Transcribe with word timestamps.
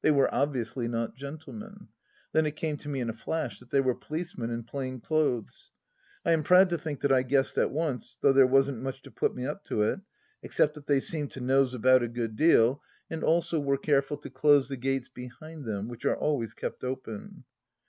They 0.00 0.12
were 0.12 0.32
obviously 0.32 0.86
not 0.86 1.16
gentlemen. 1.16 1.88
Then 2.30 2.46
it 2.46 2.54
came 2.54 2.76
to 2.76 2.88
me 2.88 3.00
in 3.00 3.10
a 3.10 3.12
flash 3.12 3.58
that 3.58 3.70
they 3.70 3.80
were 3.80 3.96
policemen 3.96 4.48
in 4.48 4.62
plain 4.62 5.00
clothes. 5.00 5.72
I 6.24 6.30
am 6.30 6.44
proud 6.44 6.70
to 6.70 6.78
think 6.78 7.00
that 7.00 7.10
I 7.10 7.22
guessed 7.24 7.58
at 7.58 7.72
once, 7.72 8.16
though 8.20 8.32
there 8.32 8.46
wasn't 8.46 8.80
much 8.80 9.02
to 9.02 9.10
put 9.10 9.34
me 9.34 9.44
up 9.44 9.64
to 9.64 9.82
it, 9.82 9.98
except 10.40 10.74
that 10.74 10.86
they 10.86 11.00
seemed 11.00 11.32
to 11.32 11.40
nose 11.40 11.74
about 11.74 12.04
a 12.04 12.08
good 12.08 12.36
deal, 12.36 12.80
and 13.10 13.22
jjso 13.22 13.60
were 13.60 13.76
careful 13.76 14.18
to 14.18 14.30
close 14.30 14.68
the 14.68 14.76
gates 14.76 15.08
behind 15.08 15.64
them, 15.64 15.88
which 15.88 16.04
are 16.04 16.16
always 16.16 16.54
kept 16.54 16.84
open. 16.84 17.42